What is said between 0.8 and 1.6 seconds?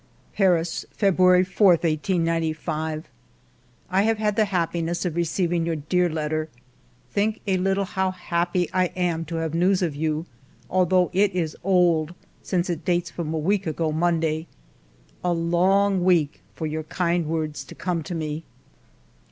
"Paris, February